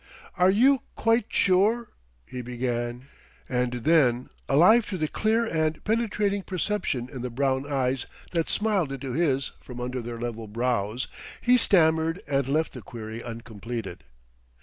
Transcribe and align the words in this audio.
"Are 0.35 0.49
you 0.49 0.81
quite 0.95 1.27
sure" 1.29 1.89
he 2.25 2.41
began; 2.41 3.07
and 3.47 3.73
then, 3.73 4.31
alive 4.49 4.87
to 4.89 4.97
the 4.97 5.07
clear 5.07 5.45
and 5.45 5.83
penetrating 5.83 6.41
perception 6.41 7.07
in 7.07 7.21
the 7.21 7.29
brown 7.29 7.71
eyes 7.71 8.07
that 8.31 8.49
smiled 8.49 8.91
into 8.91 9.11
his 9.13 9.51
from 9.61 9.79
under 9.79 10.01
their 10.01 10.19
level 10.19 10.47
brows, 10.47 11.07
he 11.39 11.55
stammered 11.55 12.19
and 12.27 12.47
left 12.47 12.73
the 12.73 12.81
query 12.81 13.21
uncompleted. 13.23 14.03